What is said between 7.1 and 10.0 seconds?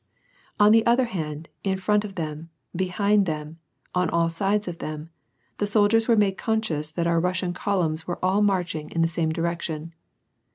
Russian columns were all marching in the same direction.